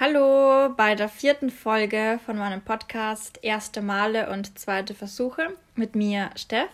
[0.00, 6.30] Hallo bei der vierten Folge von meinem Podcast Erste Male und zweite Versuche mit mir,
[6.36, 6.70] Steff.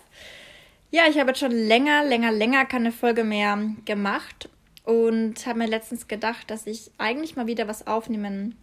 [0.92, 4.48] Ja, ich habe jetzt schon länger, länger, länger keine Folge mehr gemacht
[4.84, 8.56] und habe mir letztens gedacht, dass ich eigentlich mal wieder was aufnehmen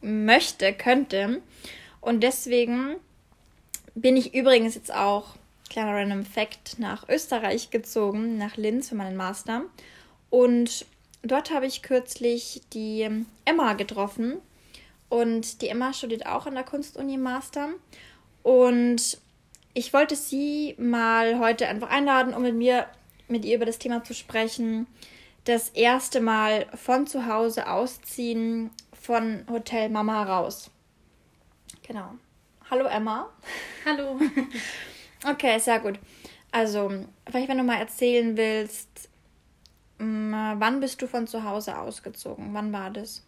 [0.00, 1.42] möchte, könnte.
[2.00, 2.96] Und deswegen
[3.94, 5.36] bin ich übrigens jetzt auch,
[5.68, 9.64] kleiner Random Fact, nach Österreich gezogen, nach Linz für meinen Master.
[10.30, 10.86] Und
[11.22, 13.08] dort habe ich kürzlich die
[13.44, 14.40] Emma getroffen.
[15.08, 17.70] Und die Emma studiert auch an der Kunstuni Master.
[18.42, 19.18] Und
[19.74, 22.86] ich wollte sie mal heute einfach einladen, um mit mir,
[23.28, 24.86] mit ihr über das Thema zu sprechen.
[25.44, 30.70] Das erste Mal von zu Hause ausziehen, von Hotel Mama raus.
[31.86, 32.12] Genau.
[32.70, 33.28] Hallo Emma.
[33.84, 34.18] Hallo.
[35.28, 35.98] okay, sehr gut.
[36.52, 36.90] Also,
[37.26, 39.08] vielleicht, wenn du mal erzählen willst,
[40.02, 42.54] wann bist du von zu Hause ausgezogen?
[42.54, 43.24] Wann war das?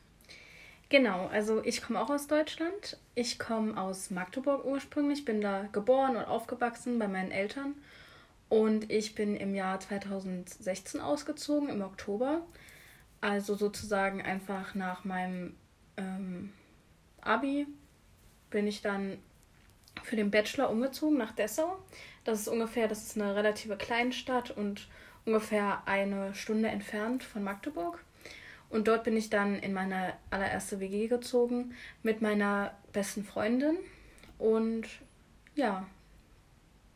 [0.88, 2.98] Genau, also ich komme auch aus Deutschland.
[3.14, 7.74] Ich komme aus Magdeburg ursprünglich, bin da geboren und aufgewachsen bei meinen Eltern.
[8.48, 12.42] Und ich bin im Jahr 2016 ausgezogen, im Oktober.
[13.20, 15.56] Also sozusagen einfach nach meinem
[15.96, 16.52] ähm,
[17.22, 17.66] Abi
[18.50, 19.18] bin ich dann
[20.02, 21.78] für den Bachelor umgezogen nach Dessau.
[22.24, 24.88] Das ist ungefähr, das ist eine relative Kleinstadt und
[25.26, 28.02] ungefähr eine Stunde entfernt von Magdeburg.
[28.70, 33.76] Und dort bin ich dann in meine allererste WG gezogen mit meiner besten Freundin
[34.38, 34.86] und
[35.54, 35.86] ja,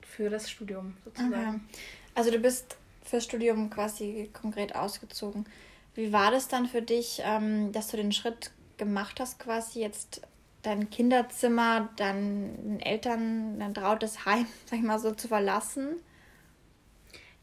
[0.02, 1.48] für das Studium sozusagen.
[1.70, 1.80] Okay.
[2.14, 5.46] Also du bist fürs Studium quasi konkret ausgezogen.
[5.94, 10.22] Wie war das dann für dich, ähm, dass du den Schritt gemacht hast, quasi jetzt
[10.62, 15.96] dein Kinderzimmer, deinen Eltern, dein trautes Heim, sag ich mal so, zu verlassen?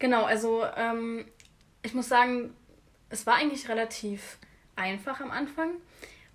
[0.06, 1.26] Genau, also ähm,
[1.82, 2.56] ich muss sagen,
[3.10, 4.38] es war eigentlich relativ
[4.76, 5.72] einfach am Anfang,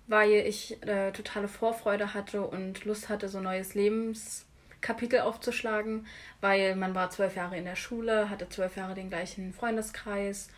[0.07, 6.05] weil ich äh, totale Vorfreude hatte und Lust hatte, so ein neues Lebenskapitel aufzuschlagen,
[6.41, 10.49] weil man war zwölf Jahre in der Schule, hatte zwölf Jahre den gleichen Freundeskreis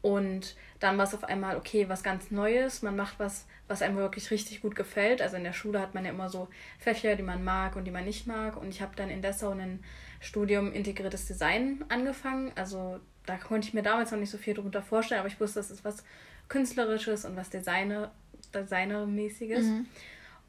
[0.00, 2.82] und dann war es auf einmal, okay, was ganz Neues.
[2.82, 5.20] Man macht was, was einem wirklich richtig gut gefällt.
[5.20, 6.48] Also in der Schule hat man ja immer so
[6.78, 8.56] Fächer, die man mag und die man nicht mag.
[8.56, 9.82] Und ich habe dann in Dessau ein
[10.20, 12.52] Studium Integriertes Design angefangen.
[12.54, 15.60] Also da konnte ich mir damals noch nicht so viel darunter vorstellen, aber ich wusste,
[15.60, 16.04] das ist was
[16.48, 18.10] Künstlerisches und was Designer,
[18.54, 19.66] Designermäßiges.
[19.66, 19.86] Mhm.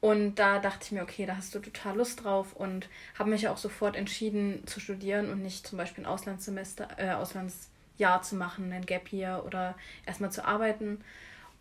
[0.02, 2.88] Und da dachte ich mir, okay, da hast du total Lust drauf und
[3.18, 8.22] habe mich auch sofort entschieden zu studieren und nicht zum Beispiel ein Auslandssemester, äh, Auslandsjahr
[8.22, 9.76] zu machen, ein Gap Year oder
[10.06, 11.02] erstmal zu arbeiten.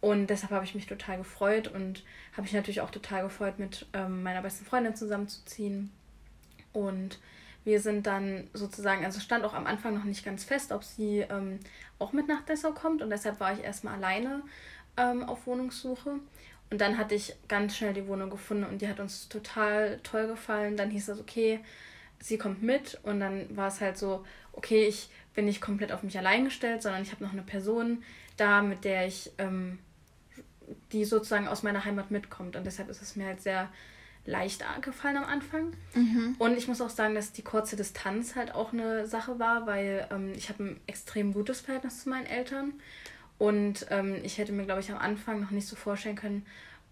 [0.01, 3.87] Und deshalb habe ich mich total gefreut und habe mich natürlich auch total gefreut, mit
[3.93, 5.91] ähm, meiner besten Freundin zusammenzuziehen.
[6.73, 7.19] Und
[7.65, 11.21] wir sind dann sozusagen, also stand auch am Anfang noch nicht ganz fest, ob sie
[11.21, 11.59] ähm,
[11.99, 14.43] auch mit nach Dessau kommt und deshalb war ich erstmal alleine
[14.97, 16.21] ähm, auf Wohnungssuche.
[16.71, 20.27] Und dann hatte ich ganz schnell die Wohnung gefunden und die hat uns total toll
[20.27, 20.77] gefallen.
[20.77, 21.61] Dann hieß es, okay,
[22.21, 26.03] sie kommt mit und dann war es halt so, okay, ich bin nicht komplett auf
[26.03, 28.03] mich allein gestellt, sondern ich habe noch eine Person
[28.37, 29.79] da, mit der ich, ähm,
[30.93, 32.57] die sozusagen aus meiner Heimat mitkommt.
[32.57, 33.71] Und deshalb ist es mir halt sehr
[34.29, 35.73] leicht gefallen am Anfang.
[35.95, 36.37] Mhm.
[36.39, 40.07] Und ich muss auch sagen, dass die kurze Distanz halt auch eine Sache war, weil
[40.11, 42.75] ähm, ich habe ein extrem gutes Verhältnis zu meinen Eltern.
[43.39, 46.45] Und ähm, ich hätte mir, glaube ich, am Anfang noch nicht so vorstellen können,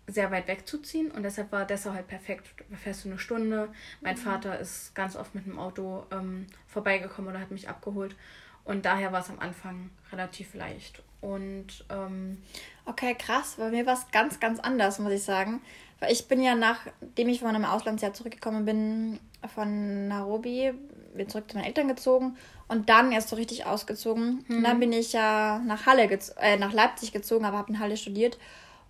[0.06, 1.10] sehr weit wegzuziehen.
[1.10, 2.48] Und deshalb war Dessau halt perfekt.
[2.70, 3.68] Da fährst du eine Stunde.
[4.00, 4.20] Mein mhm.
[4.20, 8.16] Vater ist ganz oft mit dem Auto ähm, vorbeigekommen oder hat mich abgeholt.
[8.64, 11.02] Und daher war es am Anfang relativ leicht.
[11.20, 12.42] Und ähm,
[12.84, 13.56] okay, krass.
[13.58, 15.60] Bei mir war es ganz, ganz anders, muss ich sagen.
[16.00, 19.18] Weil ich bin ja, nachdem ich von einem Auslandsjahr zurückgekommen bin,
[19.54, 20.72] von Nairobi,
[21.14, 22.36] bin zurück zu meinen Eltern gezogen
[22.68, 24.44] und dann erst so richtig ausgezogen.
[24.48, 24.56] Mhm.
[24.56, 24.80] Und dann mhm.
[24.80, 26.08] bin ich ja nach Halle,
[26.40, 28.38] äh, nach Leipzig gezogen, aber habe in Halle studiert.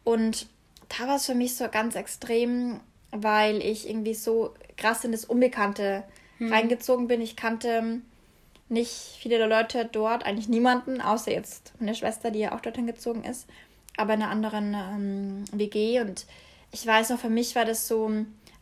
[0.04, 0.46] Und
[0.88, 2.80] da war es für mich so ganz extrem,
[3.10, 6.04] weil ich irgendwie so krass in das Unbekannte
[6.38, 6.52] mhm.
[6.52, 7.20] reingezogen bin.
[7.20, 8.00] Ich kannte
[8.68, 13.24] nicht viele Leute dort, eigentlich niemanden, außer jetzt meine Schwester, die ja auch dorthin gezogen
[13.24, 13.46] ist,
[13.96, 16.26] aber in einer anderen ähm, WG und
[16.70, 18.10] ich weiß noch, für mich war das so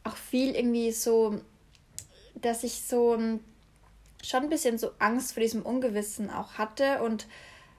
[0.04, 1.40] auch viel irgendwie so,
[2.34, 3.18] dass ich so
[4.22, 7.26] schon ein bisschen so Angst vor diesem Ungewissen auch hatte und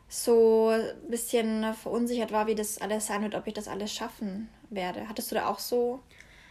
[0.08, 4.50] so ein bisschen verunsichert war, wie das alles sein wird, ob ich das alles schaffen
[4.70, 5.08] werde.
[5.10, 6.02] Hattest du da auch so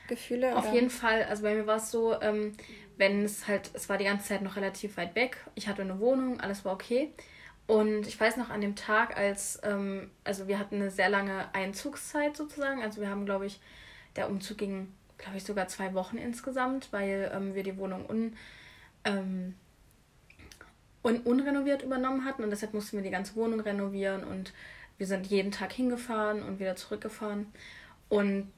[0.08, 0.56] Gefühle?
[0.56, 0.74] Auf oder?
[0.74, 1.24] jeden Fall.
[1.24, 2.52] Also bei mir war es so, ähm,
[2.96, 5.38] wenn es halt, es war die ganze Zeit noch relativ weit weg.
[5.54, 7.12] Ich hatte eine Wohnung, alles war okay.
[7.66, 11.52] Und ich weiß noch an dem Tag, als, ähm, also wir hatten eine sehr lange
[11.54, 12.82] Einzugszeit sozusagen.
[12.82, 13.60] Also wir haben, glaube ich,
[14.16, 18.36] der Umzug ging, glaube ich, sogar zwei Wochen insgesamt, weil ähm, wir die Wohnung un,
[19.04, 19.54] ähm,
[21.02, 24.52] un, unrenoviert übernommen hatten und deshalb mussten wir die ganze Wohnung renovieren und
[24.98, 27.46] wir sind jeden Tag hingefahren und wieder zurückgefahren.
[28.08, 28.52] Und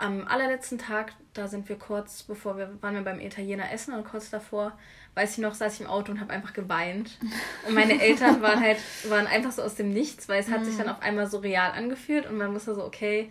[0.00, 4.04] am allerletzten Tag, da sind wir kurz, bevor wir waren wir beim Italiener essen und
[4.04, 4.76] kurz davor,
[5.14, 7.18] weiß ich noch, saß ich im Auto und habe einfach geweint.
[7.66, 10.76] Und meine Eltern waren halt, waren einfach so aus dem Nichts, weil es hat sich
[10.76, 10.92] dann mhm.
[10.92, 13.30] auf einmal so real angefühlt und man wusste so, okay,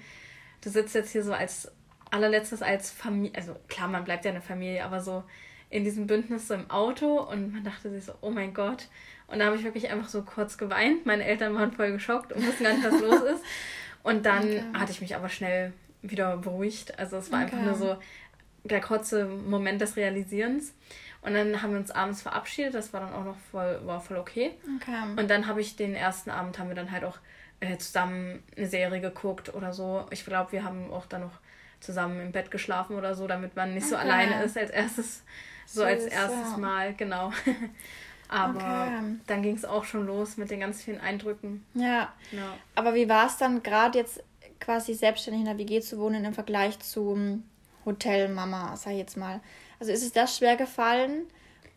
[0.62, 1.72] du sitzt jetzt hier so als
[2.12, 5.24] allerletztes als Familie, also klar, man bleibt ja eine Familie, aber so
[5.70, 8.88] in diesem Bündnis so im Auto und man dachte sich so, oh mein Gott.
[9.28, 11.06] Und da habe ich wirklich einfach so kurz geweint.
[11.06, 13.44] Meine Eltern waren voll geschockt und wussten gar nicht, was los ist.
[14.02, 14.64] Und dann okay.
[14.74, 16.98] hatte ich mich aber schnell wieder beruhigt.
[17.00, 17.56] Also es war okay.
[17.56, 17.98] einfach nur so
[18.64, 20.74] der kurze Moment des Realisierens.
[21.22, 22.74] Und dann haben wir uns abends verabschiedet.
[22.74, 24.52] Das war dann auch noch voll, war voll okay.
[24.78, 25.04] okay.
[25.18, 27.18] Und dann habe ich den ersten Abend haben wir dann halt auch
[27.60, 30.06] äh, zusammen eine Serie geguckt oder so.
[30.12, 31.40] Ich glaube, wir haben auch dann noch
[31.82, 33.92] zusammen im Bett geschlafen oder so, damit man nicht okay.
[33.92, 35.24] so alleine ist als erstes,
[35.66, 36.58] so, so als erstes ja.
[36.58, 37.32] Mal, genau.
[38.30, 39.16] Aber okay.
[39.26, 41.66] dann ging es auch schon los mit den ganz vielen Eindrücken.
[41.74, 42.14] Ja.
[42.32, 42.58] ja.
[42.76, 44.24] Aber wie war es dann gerade jetzt
[44.60, 47.44] quasi selbstständig in der WG zu wohnen im Vergleich zum
[47.86, 49.42] Hotelmama, sag ich jetzt mal?
[49.80, 51.24] Also ist es das schwer gefallen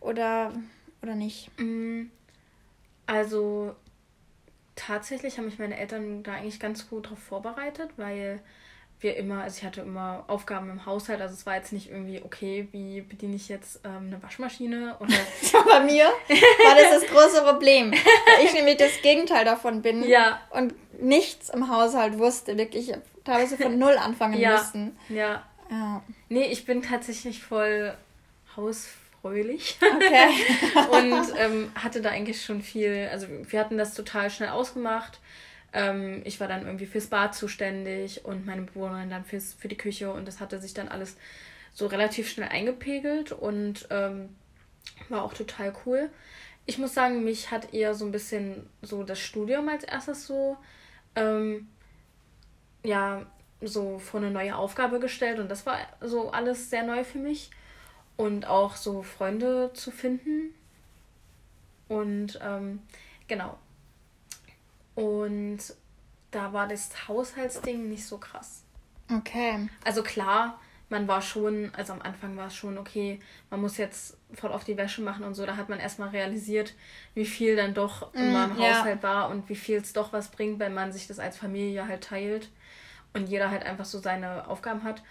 [0.00, 0.52] oder,
[1.02, 1.50] oder nicht?
[1.58, 2.06] Mm,
[3.06, 3.75] also
[4.75, 8.40] tatsächlich haben mich meine Eltern da eigentlich ganz gut darauf vorbereitet, weil
[9.03, 12.23] wir immer, also ich hatte immer Aufgaben im Haushalt, also es war jetzt nicht irgendwie,
[12.23, 15.13] okay, wie bediene ich jetzt ähm, eine Waschmaschine oder.
[15.53, 17.93] ja, bei mir war das das große Problem.
[17.93, 20.41] Weil ich nämlich das Gegenteil davon bin ja.
[20.51, 22.93] und nichts im Haushalt wusste, wirklich
[23.25, 24.53] teilweise von null anfangen ja.
[24.53, 24.97] mussten.
[25.09, 25.43] Ja.
[25.71, 26.03] ja.
[26.29, 27.95] Nee, ich bin tatsächlich voll
[28.57, 29.79] hausfröhlich.
[29.81, 30.29] Okay.
[30.91, 35.19] und ähm, hatte da eigentlich schon viel, also wir hatten das total schnell ausgemacht
[35.73, 39.77] ähm, ich war dann irgendwie fürs Bad zuständig und meine Bewohnerin dann fürs, für die
[39.77, 41.17] Küche und das hatte sich dann alles
[41.73, 44.29] so relativ schnell eingepegelt und ähm,
[45.09, 46.11] war auch total cool.
[46.67, 50.57] Ich muss sagen, mich hat eher so ein bisschen so das Studium als erstes so,
[51.17, 51.69] ähm,
[52.85, 53.27] ja,
[53.61, 57.51] so vor eine neue Aufgabe gestellt und das war so alles sehr neu für mich
[58.17, 60.55] und auch so Freunde zu finden.
[61.89, 62.81] Und ähm,
[63.29, 63.59] genau,
[64.94, 65.59] und
[66.31, 68.62] da war das Haushaltsding nicht so krass.
[69.11, 69.69] Okay.
[69.85, 70.59] Also klar,
[70.89, 73.19] man war schon, also am Anfang war es schon okay,
[73.50, 75.44] man muss jetzt voll auf die Wäsche machen und so.
[75.47, 76.75] Da hat man erstmal realisiert,
[77.15, 78.79] wie viel dann doch in mm, meinem ja.
[78.79, 81.89] Haushalt war und wie viel es doch was bringt, wenn man sich das als Familie
[81.89, 82.50] halt teilt
[83.15, 85.03] und jeder halt einfach so seine Aufgaben hat.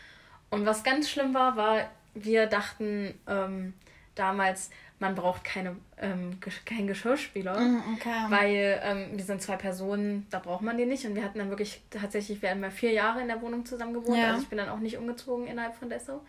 [0.49, 3.73] Und was ganz schlimm war, war, wir dachten ähm,
[4.15, 4.69] damals,
[5.01, 8.25] man braucht keine, ähm, keinen Geschirrspüler, mm, okay.
[8.29, 11.05] weil ähm, wir sind zwei Personen, da braucht man den nicht.
[11.05, 13.95] Und wir hatten dann wirklich tatsächlich, wir haben ja vier Jahre in der Wohnung zusammen
[13.95, 14.29] gewohnt, ja.
[14.29, 16.21] also ich bin dann auch nicht umgezogen innerhalb von Dessau.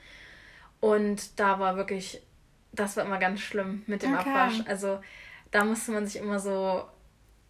[0.81, 2.23] Und da war wirklich,
[2.73, 4.31] das war immer ganz schlimm mit dem okay.
[4.31, 4.63] Abwasch.
[4.67, 5.01] Also
[5.51, 6.83] da musste man sich immer so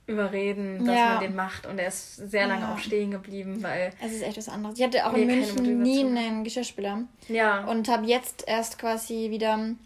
[0.09, 1.09] überreden, dass ja.
[1.11, 1.67] man den macht.
[1.67, 2.75] Und er ist sehr lange ja.
[2.75, 3.93] auch stehen geblieben, weil.
[4.05, 4.77] Es ist echt was anderes.
[4.77, 7.05] Ich hatte auch in München nie einen Geschirrspüler.
[7.29, 7.65] Ja.
[7.65, 9.77] Und habe jetzt erst quasi wieder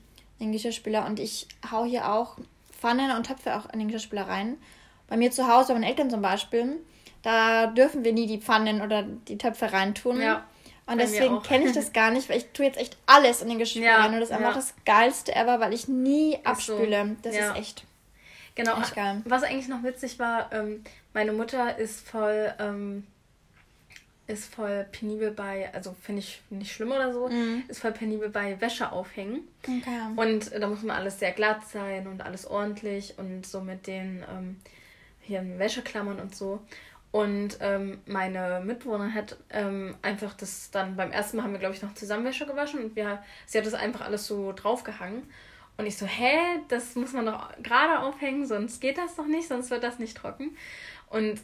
[0.40, 1.06] den Geschirrspüler.
[1.06, 2.36] Und ich hau hier auch
[2.70, 4.56] Pfannen und Töpfe auch in den Geschirrspüler rein.
[5.08, 6.76] Bei mir zu Hause, bei meinen Eltern zum Beispiel,
[7.22, 10.20] da dürfen wir nie die Pfannen oder die Töpfe reintun.
[10.20, 10.44] Ja.
[10.86, 13.58] Und deswegen kenne ich das gar nicht, weil ich tue jetzt echt alles in den
[13.58, 14.14] Geschirrspüler ja, rein.
[14.14, 14.38] Und das ist ja.
[14.38, 17.06] einfach das Geilste ever, weil ich nie abspüle.
[17.06, 17.16] So.
[17.22, 17.50] Das ja.
[17.50, 17.84] ist echt.
[18.54, 18.80] Genau.
[18.80, 19.20] Echt geil.
[19.24, 20.82] Was eigentlich noch witzig war, ähm,
[21.12, 23.06] meine Mutter ist voll ähm,
[24.26, 27.62] ist voll penibel bei, also finde ich nicht schlimm oder so, mhm.
[27.68, 29.46] ist voll penibel bei Wäsche aufhängen.
[29.62, 30.00] Okay.
[30.16, 34.24] Und da muss man alles sehr glatt sein und alles ordentlich und so mit den
[34.28, 34.56] ähm,
[35.20, 36.60] hier Wäscheklammern und so.
[37.12, 41.74] Und ähm, meine Mitbewohnerin hat ähm, einfach das dann beim ersten Mal haben wir, glaube
[41.74, 45.22] ich, noch zusammen Wäsche gewaschen und wir, sie hat das einfach alles so draufgehangen.
[45.78, 46.36] Und ich so, hä,
[46.68, 50.16] das muss man doch gerade aufhängen, sonst geht das doch nicht, sonst wird das nicht
[50.16, 50.56] trocken.
[51.08, 51.40] Und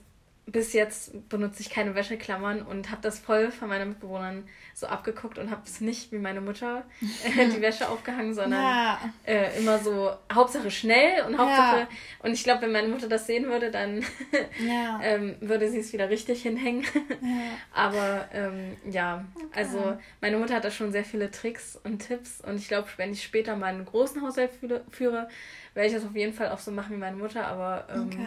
[0.47, 4.45] bis jetzt benutze ich keine Wäscheklammern und habe das voll von meinen Mitbewohnern
[4.75, 8.99] so abgeguckt und habe es nicht wie meine Mutter äh, die Wäsche aufgehangen, sondern ja.
[9.25, 11.89] äh, immer so Hauptsache schnell und Hauptsache ja.
[12.25, 14.05] und ich glaube, wenn meine Mutter das sehen würde, dann
[14.67, 15.01] ja.
[15.03, 16.85] ähm, würde sie es wieder richtig hinhängen.
[17.73, 19.47] Aber ähm, ja, okay.
[19.55, 23.13] also meine Mutter hat da schon sehr viele Tricks und Tipps und ich glaube, wenn
[23.13, 25.29] ich später mal einen großen Haushalt führe, führe
[25.75, 28.27] werde ich das auf jeden Fall auch so machen wie meine Mutter, aber ähm, okay.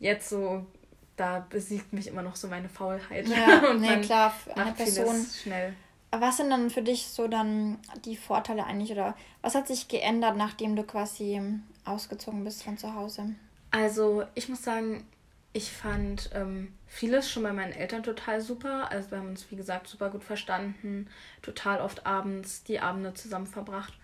[0.00, 0.66] jetzt so
[1.16, 3.28] da besiegt mich immer noch so meine Faulheit.
[3.28, 5.26] Ja, und nee, klar, eine Person.
[5.42, 5.74] Schnell.
[6.10, 10.36] Was sind dann für dich so dann die Vorteile eigentlich oder was hat sich geändert,
[10.36, 11.42] nachdem du quasi
[11.84, 13.34] ausgezogen bist von zu Hause?
[13.72, 15.04] Also ich muss sagen,
[15.52, 18.90] ich fand ähm, vieles schon bei meinen Eltern total super.
[18.90, 21.08] Also wir haben uns, wie gesagt, super gut verstanden,
[21.42, 23.94] total oft abends die Abende zusammen verbracht.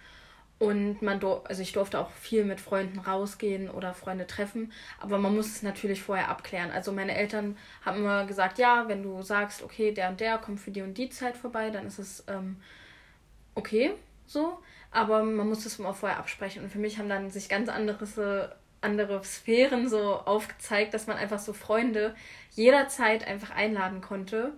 [0.60, 5.34] Und man also ich durfte auch viel mit Freunden rausgehen oder Freunde treffen, aber man
[5.34, 6.70] muss es natürlich vorher abklären.
[6.70, 10.60] Also meine Eltern haben immer gesagt, ja, wenn du sagst, okay, der und der kommt
[10.60, 12.58] für die und die Zeit vorbei, dann ist es ähm,
[13.54, 13.92] okay
[14.26, 14.58] so.
[14.90, 16.62] Aber man muss das immer vorher absprechen.
[16.62, 21.38] Und für mich haben dann sich ganz andere, andere Sphären so aufgezeigt, dass man einfach
[21.38, 22.14] so Freunde
[22.50, 24.52] jederzeit einfach einladen konnte.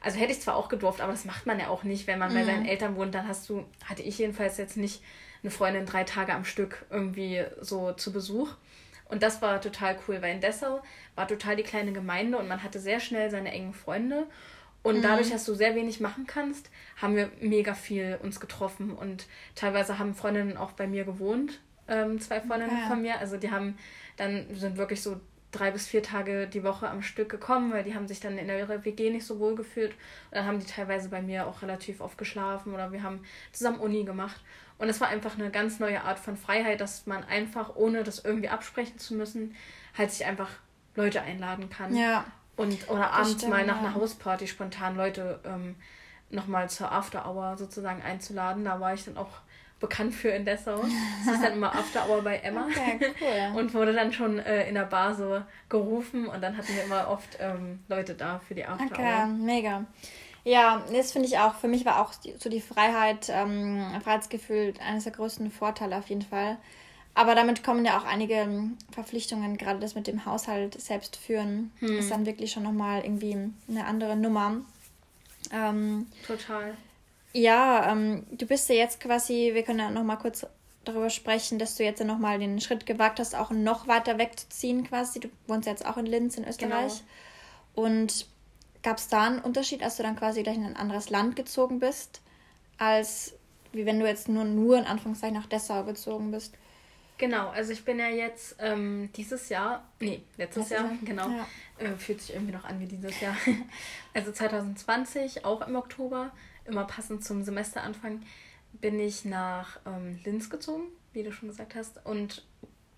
[0.00, 2.30] Also hätte ich zwar auch gedurft, aber das macht man ja auch nicht, wenn man
[2.30, 2.34] mhm.
[2.36, 3.16] bei seinen Eltern wohnt.
[3.16, 5.02] Dann hast du, hatte ich jedenfalls jetzt nicht
[5.42, 8.50] eine Freundin drei Tage am Stück irgendwie so zu Besuch.
[9.06, 10.82] Und das war total cool, weil in Dessau
[11.16, 14.26] war total die kleine Gemeinde und man hatte sehr schnell seine engen Freunde.
[14.82, 15.02] Und mhm.
[15.02, 18.92] dadurch, dass du sehr wenig machen kannst, haben wir mega viel uns getroffen.
[18.92, 22.88] Und teilweise haben Freundinnen auch bei mir gewohnt, ähm, zwei Freundinnen okay.
[22.88, 23.18] von mir.
[23.18, 23.76] Also die haben
[24.20, 25.18] dann sind wirklich so
[25.50, 28.46] drei bis vier Tage die Woche am Stück gekommen, weil die haben sich dann in
[28.46, 29.92] der WG nicht so wohl gefühlt.
[29.92, 33.20] Und dann haben die teilweise bei mir auch relativ oft geschlafen oder wir haben
[33.52, 34.40] zusammen Uni gemacht.
[34.80, 38.24] Und es war einfach eine ganz neue Art von Freiheit, dass man einfach, ohne das
[38.24, 39.54] irgendwie absprechen zu müssen,
[39.96, 40.48] halt sich einfach
[40.96, 41.94] Leute einladen kann.
[41.94, 42.24] Ja.
[42.56, 45.76] Und, oder abends stimmt, mal nach einer Hausparty spontan Leute ähm,
[46.30, 48.64] nochmal zur After Hour sozusagen einzuladen.
[48.64, 49.28] Da war ich dann auch
[49.80, 50.82] bekannt für in Dessau.
[51.26, 52.64] Das ist dann immer After Hour bei Emma.
[52.64, 53.52] Okay, cool.
[53.60, 57.08] Und wurde dann schon äh, in der Bar so gerufen und dann hatten wir immer
[57.08, 58.90] oft ähm, Leute da für die After Hour.
[58.92, 59.84] Okay, mega.
[60.44, 61.54] Ja, das finde ich auch.
[61.54, 66.22] Für mich war auch so die Freiheit, ähm, Freiheitsgefühl eines der größten Vorteile auf jeden
[66.22, 66.56] Fall.
[67.14, 71.72] Aber damit kommen ja auch einige ähm, Verpflichtungen, gerade das mit dem Haushalt selbst führen,
[71.80, 71.98] hm.
[71.98, 73.36] ist dann wirklich schon nochmal irgendwie
[73.68, 74.56] eine andere Nummer.
[75.52, 76.74] Ähm, Total.
[77.32, 80.46] Ja, ähm, du bist ja jetzt quasi, wir können ja nochmal kurz
[80.84, 84.84] darüber sprechen, dass du jetzt ja nochmal den Schritt gewagt hast, auch noch weiter wegzuziehen
[84.84, 85.20] quasi.
[85.20, 87.02] Du wohnst jetzt auch in Linz in Österreich.
[87.74, 87.86] Genau.
[87.88, 88.26] Und
[88.82, 91.80] Gab es da einen Unterschied, als du dann quasi gleich in ein anderes Land gezogen
[91.80, 92.22] bist,
[92.78, 93.34] als
[93.72, 96.54] wie wenn du jetzt nur, nur in Anführungszeichen nach Dessau gezogen bist?
[97.18, 101.46] Genau, also ich bin ja jetzt ähm, dieses Jahr, nee, letztes, Jahr, Jahr, genau, ja.
[101.78, 103.36] äh, fühlt sich irgendwie noch an wie dieses Jahr.
[104.14, 106.32] also 2020, auch im Oktober,
[106.64, 108.22] immer passend zum Semesteranfang,
[108.72, 112.46] bin ich nach ähm, Linz gezogen, wie du schon gesagt hast, und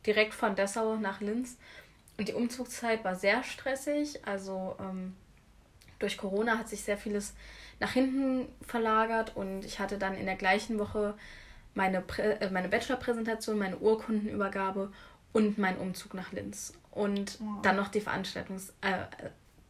[0.07, 1.57] direkt von Dessau nach Linz.
[2.17, 5.17] Und die Umzugszeit war sehr stressig, also ähm,
[6.02, 7.35] durch Corona hat sich sehr vieles
[7.80, 11.14] nach hinten verlagert und ich hatte dann in der gleichen Woche
[11.75, 14.92] meine, Prä äh, meine Bachelorpräsentation, meine Urkundenübergabe
[15.32, 16.75] und meinen Umzug nach Linz.
[16.90, 17.62] Und wow.
[17.62, 19.04] dann noch die Veranstaltungs äh,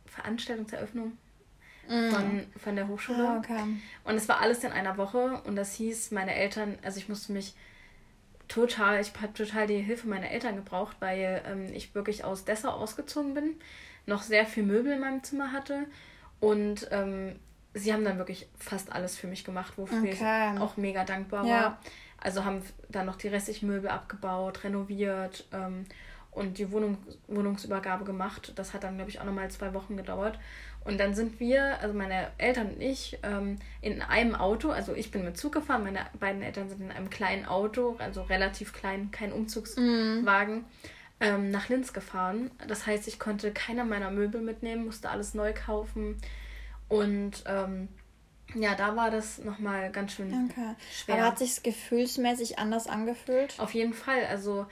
[0.06, 1.16] Veranstaltungseröffnung
[1.88, 2.10] mm.
[2.10, 3.34] von, von der Hochschule.
[3.34, 3.62] Oh, okay.
[4.04, 7.32] Und es war alles in einer Woche und das hieß, meine Eltern, also ich musste
[7.32, 7.54] mich
[8.48, 12.70] total, ich habe total die Hilfe meiner Eltern gebraucht, weil ähm, ich wirklich aus Dessau
[12.70, 13.54] ausgezogen bin,
[14.04, 15.86] noch sehr viel Möbel in meinem Zimmer hatte
[16.42, 17.37] und ähm,
[17.72, 20.11] sie haben dann wirklich fast alles für mich gemacht, wofür okay.
[20.54, 21.54] ich auch mega dankbar ja.
[21.54, 21.78] war.
[22.18, 25.84] Also haben dann noch die restlichen Möbel abgebaut, renoviert ähm,
[26.32, 28.54] und die Wohnung, Wohnungsübergabe gemacht.
[28.56, 30.37] Das hat dann, glaube ich, auch nochmal zwei Wochen gedauert.
[30.84, 35.12] Und dann sind wir, also meine Eltern und ich, ähm, in einem Auto, also ich
[35.12, 39.12] bin mit Zug gefahren, meine beiden Eltern sind in einem kleinen Auto, also relativ klein,
[39.12, 40.64] kein Umzugswagen, mm.
[41.23, 42.50] Ähm, nach Linz gefahren.
[42.67, 46.21] Das heißt, ich konnte keiner meiner Möbel mitnehmen, musste alles neu kaufen.
[46.88, 47.88] Und ähm,
[48.55, 50.75] ja, da war das nochmal ganz schön okay.
[50.93, 51.14] schwer.
[51.14, 53.55] Aber hat sich gefühlsmäßig anders angefühlt?
[53.59, 54.26] Auf jeden Fall.
[54.26, 54.67] Also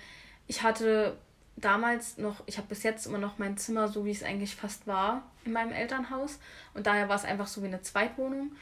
[0.49, 1.17] ich hatte
[1.57, 4.89] damals noch, ich habe bis jetzt immer noch mein Zimmer, so wie es eigentlich fast
[4.89, 6.41] war, in meinem Elternhaus.
[6.75, 8.53] Und daher war es einfach so wie eine Zweitwohnung.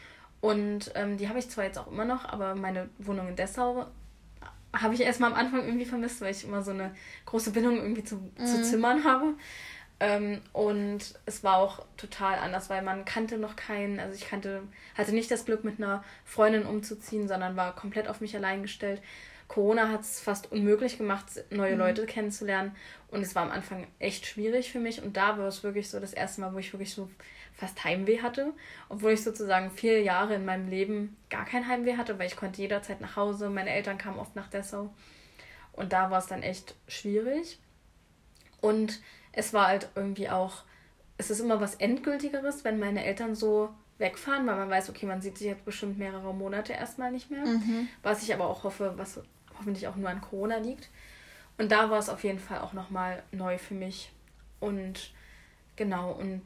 [0.43, 3.87] Und ähm, die habe ich zwar jetzt auch immer noch, aber meine Wohnung in Dessau
[4.73, 6.95] habe ich erstmal am Anfang irgendwie vermisst, weil ich immer so eine
[7.27, 8.47] große Bindung irgendwie zu, mhm.
[8.47, 9.35] zu Zimmern habe.
[10.01, 14.63] Ähm, und es war auch total anders, weil man kannte noch keinen, also ich kannte,
[14.95, 19.03] hatte nicht das Glück, mit einer Freundin umzuziehen, sondern war komplett auf mich allein gestellt.
[19.49, 21.79] Corona hat es fast unmöglich gemacht, neue mhm.
[21.79, 22.77] Leute kennenzulernen.
[23.11, 25.03] Und es war am Anfang echt schwierig für mich.
[25.03, 27.11] Und da war es wirklich so das erste Mal, wo ich wirklich so
[27.59, 28.55] fast Heimweh hatte.
[28.89, 32.63] Obwohl ich sozusagen vier Jahre in meinem Leben gar kein Heimweh hatte, weil ich konnte
[32.63, 33.51] jederzeit nach Hause.
[33.51, 34.95] Meine Eltern kamen oft nach Dessau.
[35.73, 37.59] Und da war es dann echt schwierig.
[38.61, 39.01] Und
[39.33, 40.63] es war halt irgendwie auch,
[41.19, 45.21] es ist immer was Endgültigeres, wenn meine Eltern so wegfahren, weil man weiß, okay, man
[45.21, 47.45] sieht sich jetzt bestimmt mehrere Monate erstmal nicht mehr.
[47.45, 47.89] Mhm.
[48.05, 49.21] Was ich aber auch hoffe, was
[49.59, 50.89] hoffentlich auch nur an Corona liegt.
[51.59, 54.13] Und da war es auf jeden Fall auch nochmal neu für mich.
[54.61, 55.13] Und
[55.75, 56.43] genau, und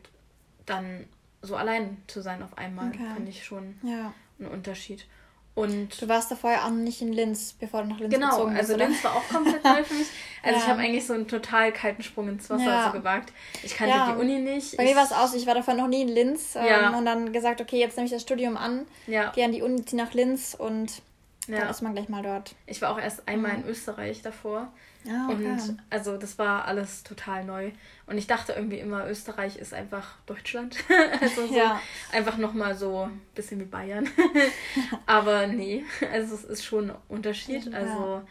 [0.72, 1.06] dann
[1.42, 3.04] so allein zu sein auf einmal, okay.
[3.14, 4.12] fand ich schon ja.
[4.38, 5.06] einen Unterschied.
[5.54, 8.54] Und du warst da vorher auch nicht in Linz, bevor du nach Linz genau, gezogen
[8.54, 8.70] bist.
[8.70, 10.08] Genau, also Linz war auch komplett neu für mich.
[10.44, 10.64] Also ja.
[10.64, 12.86] ich habe eigentlich so einen total kalten Sprung ins Wasser ja.
[12.86, 13.32] so gewagt.
[13.62, 14.10] Ich kannte ja.
[14.10, 14.76] die Uni nicht.
[14.76, 17.32] Bei mir war es aus, ich war davon noch nie in Linz ähm, und dann
[17.32, 20.56] gesagt, okay, jetzt nehme ich das Studium an, gehe an die Uni, ziehe nach Linz
[20.58, 21.00] und
[21.48, 21.60] Ja.
[21.60, 22.54] Dann ist man gleich mal dort.
[22.66, 23.64] Ich war auch erst einmal mhm.
[23.64, 24.72] in Österreich davor.
[25.08, 25.46] Ah, okay.
[25.46, 27.72] Und also das war alles total neu.
[28.06, 30.76] Und ich dachte irgendwie immer, Österreich ist einfach Deutschland.
[31.20, 31.80] also so ja.
[32.12, 34.08] einfach nochmal so ein bisschen wie Bayern.
[35.06, 37.64] Aber nee, also es ist schon ein Unterschied.
[37.66, 37.78] Ja.
[37.78, 38.22] Also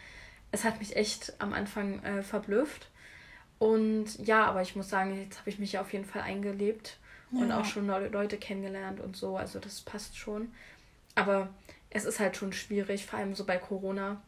[0.50, 2.88] es hat mich echt am Anfang äh, verblüfft.
[3.58, 6.98] Und ja, aber ich muss sagen, jetzt habe ich mich ja auf jeden Fall eingelebt
[7.30, 7.60] und ja.
[7.60, 9.36] auch schon Leute kennengelernt und so.
[9.36, 10.52] Also das passt schon.
[11.14, 11.48] Aber
[11.94, 14.22] es ist halt schon schwierig, vor allem so bei Corona.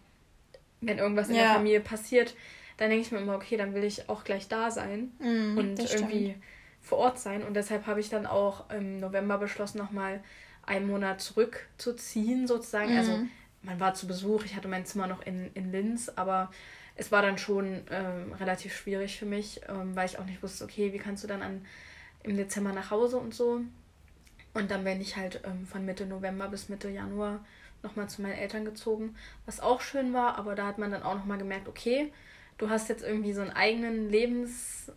[0.80, 1.42] Wenn irgendwas in ja.
[1.42, 2.34] der Familie passiert,
[2.76, 5.78] dann denke ich mir immer, okay, dann will ich auch gleich da sein mm, und
[5.78, 6.44] irgendwie stimmt.
[6.82, 7.42] vor Ort sein.
[7.42, 10.22] Und deshalb habe ich dann auch im November beschlossen, nochmal
[10.62, 12.94] einen Monat zurückzuziehen, sozusagen.
[12.94, 12.98] Mm.
[12.98, 13.18] Also
[13.62, 16.50] man war zu Besuch, ich hatte mein Zimmer noch in, in Linz, aber
[16.96, 20.64] es war dann schon ähm, relativ schwierig für mich, ähm, weil ich auch nicht wusste,
[20.64, 21.64] okay, wie kannst du dann an,
[22.22, 23.62] im Dezember nach Hause und so.
[24.54, 27.44] Und dann bin ich halt ähm, von Mitte November bis Mitte Januar
[27.82, 29.14] nochmal zu meinen Eltern gezogen,
[29.46, 32.12] was auch schön war, aber da hat man dann auch nochmal gemerkt, okay,
[32.56, 34.94] du hast jetzt irgendwie so einen eigenen Lebensraum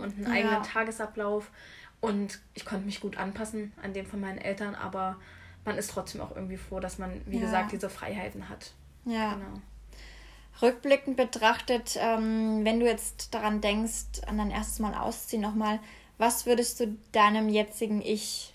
[0.00, 0.30] und einen ja.
[0.30, 1.50] eigenen Tagesablauf
[2.00, 5.16] und ich konnte mich gut anpassen an dem von meinen Eltern, aber
[5.64, 7.42] man ist trotzdem auch irgendwie froh, dass man, wie ja.
[7.42, 8.72] gesagt, diese Freiheiten hat.
[9.04, 9.34] Ja.
[9.34, 9.60] Genau.
[10.62, 15.80] Rückblickend betrachtet, ähm, wenn du jetzt daran denkst, an dein erstes Mal ausziehen nochmal,
[16.20, 18.54] was würdest du deinem jetzigen Ich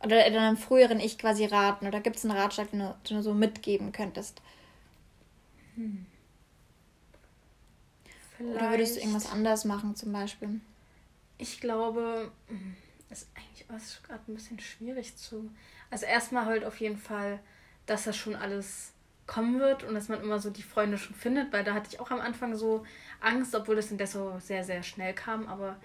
[0.00, 1.88] oder deinem früheren Ich quasi raten?
[1.88, 4.40] Oder gibt es einen Ratschlag, den du, den du so mitgeben könntest?
[5.74, 6.06] Hm.
[8.38, 10.60] Oder würdest du irgendwas anders machen zum Beispiel?
[11.38, 12.76] Ich glaube, hm,
[13.10, 15.50] ist eigentlich gerade ein bisschen schwierig zu.
[15.90, 17.40] Also erstmal halt auf jeden Fall,
[17.86, 18.92] dass das schon alles
[19.26, 21.98] kommen wird und dass man immer so die Freunde schon findet, weil da hatte ich
[21.98, 22.84] auch am Anfang so
[23.20, 25.76] Angst, obwohl das in Dessau sehr, sehr schnell kam, aber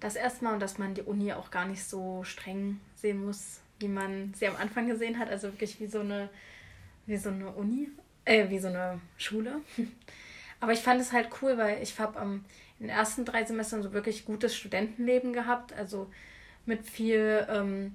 [0.00, 3.88] das erstmal und dass man die Uni auch gar nicht so streng sehen muss, wie
[3.88, 5.28] man sie am Anfang gesehen hat.
[5.28, 6.28] Also wirklich wie so eine,
[7.06, 7.88] wie so eine Uni,
[8.24, 9.60] äh, wie so eine Schule.
[10.60, 12.44] Aber ich fand es halt cool, weil ich habe ähm,
[12.78, 15.72] in den ersten drei Semestern so wirklich gutes Studentenleben gehabt.
[15.72, 16.10] Also
[16.66, 17.94] mit viel, ähm,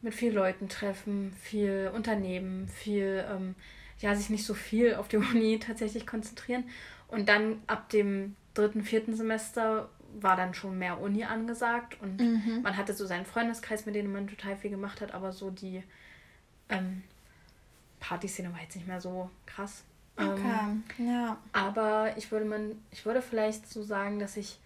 [0.00, 3.54] mit viel Leuten treffen, viel Unternehmen, viel, ähm,
[4.00, 6.64] ja, sich nicht so viel auf die Uni tatsächlich konzentrieren.
[7.08, 9.88] Und dann ab dem dritten, vierten Semester
[10.20, 12.60] war dann schon mehr Uni angesagt und mhm.
[12.62, 15.82] man hatte so seinen Freundeskreis, mit denen man total viel gemacht hat, aber so die
[16.68, 17.02] ähm,
[18.00, 19.84] Partyszene war jetzt nicht mehr so krass.
[20.16, 21.38] Okay, ähm, ja.
[21.52, 24.58] Aber ich würde man, ich würde vielleicht so sagen, dass ich,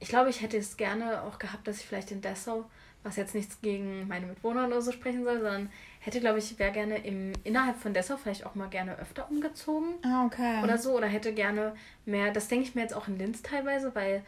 [0.00, 2.64] ich glaube, ich hätte es gerne auch gehabt, dass ich vielleicht in Dessau,
[3.02, 6.72] was jetzt nichts gegen meine Mitwohner oder so sprechen soll, sondern hätte, glaube ich, wäre
[6.72, 9.94] gerne im, innerhalb von Dessau vielleicht auch mal gerne öfter umgezogen.
[10.04, 10.62] Ah, okay.
[10.62, 10.96] Oder so.
[10.96, 11.74] Oder hätte gerne
[12.06, 14.24] mehr, das denke ich mir jetzt auch in Linz teilweise, weil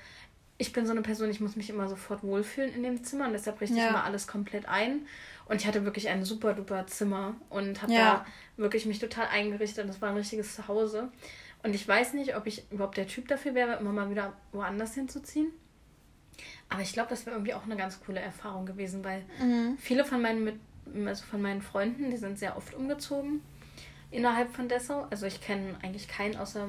[0.56, 3.32] ich bin so eine Person, ich muss mich immer sofort wohlfühlen in dem Zimmer und
[3.32, 3.84] deshalb richte ja.
[3.84, 5.06] ich immer alles komplett ein.
[5.46, 8.24] Und ich hatte wirklich ein super duper Zimmer und habe ja.
[8.56, 9.88] da wirklich mich total eingerichtet.
[9.88, 11.10] Das war ein richtiges Zuhause.
[11.62, 14.94] Und ich weiß nicht, ob ich überhaupt der Typ dafür wäre, immer mal wieder woanders
[14.94, 15.48] hinzuziehen.
[16.68, 19.76] Aber ich glaube, das wäre irgendwie auch eine ganz coole Erfahrung gewesen, weil mhm.
[19.78, 20.56] viele von meinen, Mit
[21.06, 23.40] also von meinen Freunden, die sind sehr oft umgezogen
[24.10, 25.06] innerhalb von Dessau.
[25.10, 26.68] Also ich kenne eigentlich keinen außer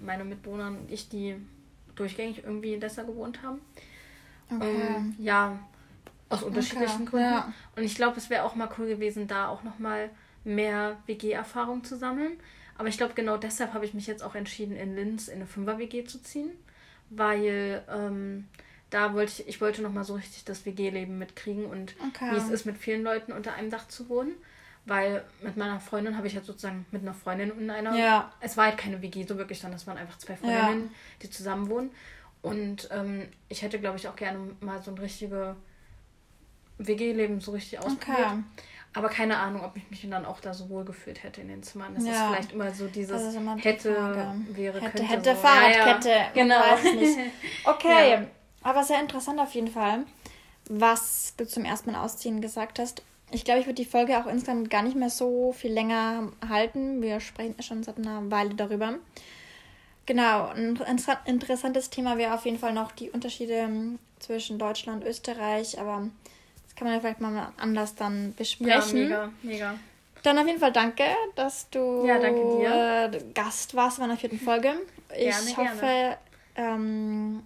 [0.00, 1.36] meine Mitbewohner und ich, die
[1.96, 3.60] durchgängig irgendwie in Dessau gewohnt haben.
[4.50, 4.96] Okay.
[4.96, 5.58] Ähm, ja,
[6.28, 7.10] aus unterschiedlichen okay.
[7.10, 7.32] Gründen.
[7.32, 7.52] Ja.
[7.74, 10.10] Und ich glaube, es wäre auch mal cool gewesen, da auch nochmal
[10.44, 12.38] mehr WG-Erfahrung zu sammeln.
[12.78, 15.46] Aber ich glaube, genau deshalb habe ich mich jetzt auch entschieden, in Linz in eine
[15.46, 16.50] Fünfer-WG zu ziehen.
[17.10, 18.46] Weil ähm,
[18.90, 22.32] da wollte ich, ich wollte nochmal so richtig das WG-Leben mitkriegen und okay.
[22.32, 24.32] wie es ist, mit vielen Leuten unter einem Dach zu wohnen.
[24.86, 27.94] Weil mit meiner Freundin habe ich halt sozusagen mit einer Freundin in einer.
[27.96, 28.32] Ja.
[28.40, 30.96] Es war halt keine WG so wirklich, sondern es waren einfach zwei Freundinnen, ja.
[31.22, 31.90] die zusammen wohnen.
[32.40, 35.56] Und ähm, ich hätte, glaube ich, auch gerne mal so ein richtige
[36.78, 38.18] WG-Leben so richtig ausprobiert.
[38.18, 38.42] Okay.
[38.94, 41.62] Aber keine Ahnung, ob ich mich dann auch da so wohl gefühlt hätte in den
[41.62, 41.94] Zimmern.
[41.94, 42.12] Das ja.
[42.12, 43.94] ist vielleicht immer so dieses immer hätte,
[44.50, 45.02] wäre, hätte, könnte.
[45.02, 45.40] Hätte, so.
[45.40, 46.08] Fahrradkette.
[46.08, 46.30] Ja, ja.
[46.32, 46.62] Genau.
[47.64, 48.26] Okay,
[48.62, 50.04] aber sehr interessant auf jeden Fall,
[50.70, 53.02] was du zum ersten Mal ausziehen gesagt hast.
[53.32, 57.02] Ich glaube, ich würde die Folge auch insgesamt gar nicht mehr so viel länger halten.
[57.02, 58.94] Wir sprechen schon seit einer Weile darüber.
[60.06, 60.78] Genau, ein
[61.24, 66.08] interessantes Thema wäre auf jeden Fall noch die Unterschiede ähm, zwischen Deutschland und Österreich, aber
[66.64, 69.10] das kann man ja vielleicht mal anders dann besprechen.
[69.10, 69.78] Ja, mega, mega.
[70.22, 74.38] Dann auf jeden Fall danke, dass du ja, danke äh, Gast warst bei einer vierten
[74.38, 74.72] Folge.
[75.16, 76.18] Ich gerne, hoffe, gerne.
[76.56, 77.42] Ähm,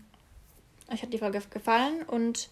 [0.91, 2.49] euch hat die Folge gefallen und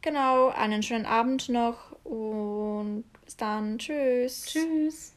[0.00, 3.78] genau, einen schönen Abend noch und bis dann.
[3.78, 4.44] Tschüss.
[4.46, 5.12] Tschüss.